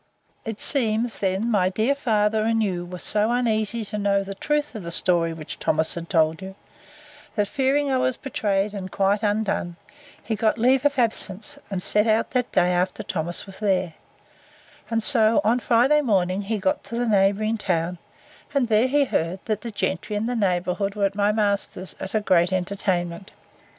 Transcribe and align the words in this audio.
It 0.45 0.59
seems, 0.59 1.19
then, 1.19 1.51
my 1.51 1.69
dear 1.69 1.93
father 1.93 2.41
and 2.45 2.63
you 2.63 2.85
were 2.87 2.97
so 2.97 3.29
uneasy 3.31 3.85
to 3.85 3.99
know 3.99 4.23
the 4.23 4.33
truth 4.33 4.73
of 4.73 4.81
the 4.81 4.89
story 4.89 5.31
which 5.31 5.59
Thomas 5.59 5.93
had 5.93 6.09
told 6.09 6.41
you, 6.41 6.55
that 7.35 7.47
fearing 7.47 7.91
I 7.91 7.99
was 7.99 8.17
betrayed, 8.17 8.73
and 8.73 8.89
quite 8.89 9.21
undone, 9.21 9.75
he 10.23 10.35
got 10.35 10.57
leave 10.57 10.85
of 10.87 10.97
absence, 10.97 11.59
and 11.69 11.83
set 11.83 12.07
out 12.07 12.31
the 12.31 12.41
day 12.41 12.71
after 12.71 13.03
Thomas 13.03 13.45
was 13.45 13.59
there; 13.59 13.93
and 14.89 15.03
so, 15.03 15.39
on 15.43 15.59
Friday 15.59 16.01
morning, 16.01 16.41
he 16.41 16.57
got 16.57 16.83
to 16.85 16.95
the 16.97 17.05
neighbouring 17.07 17.59
town; 17.59 17.99
and 18.55 18.69
there 18.69 18.87
he 18.87 19.03
heard, 19.05 19.39
that 19.45 19.61
the 19.61 19.69
gentry 19.69 20.15
in 20.15 20.25
the 20.25 20.35
neighbourhood 20.35 20.95
were 20.95 21.05
at 21.05 21.13
my 21.13 21.31
master's, 21.31 21.93
at 21.99 22.15
a 22.15 22.21
great 22.21 22.51
entertainment. 22.51 23.29